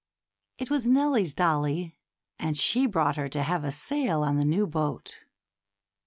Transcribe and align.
It 0.57 0.71
was 0.71 0.87
Nellie's 0.87 1.35
dollie, 1.35 1.95
and 2.39 2.57
she 2.57 2.87
brought 2.87 3.17
her 3.17 3.29
to 3.29 3.43
have 3.43 3.63
a 3.63 3.71
sail 3.71 4.23
on 4.23 4.37
the 4.37 4.45
new 4.45 4.65
boat. 4.65 5.25